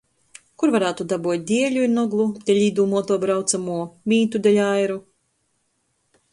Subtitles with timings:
[0.61, 3.79] Kur varātu dabuot dieļu i noglu deļ īdūmuotuo braucamuo,
[4.13, 5.01] mītu deļ airu.